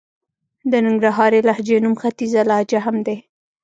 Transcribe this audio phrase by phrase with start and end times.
[0.71, 3.17] د ننګرهارۍ لهجې نوم ختيځه لهجه هم دئ.